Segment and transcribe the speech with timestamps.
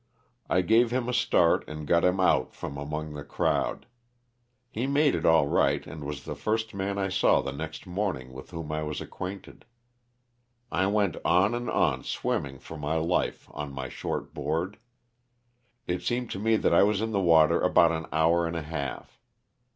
[0.49, 3.85] I gave him a start and got him out from among the crowd.
[4.71, 8.33] He made it all right and was the first man I saw the next morning
[8.33, 9.63] with whom I was acquainted.
[10.71, 14.79] I went on and on swimming for my life on my short board.
[15.85, 18.63] It seemed to me that I was in the water about an hour and a
[18.63, 19.19] half.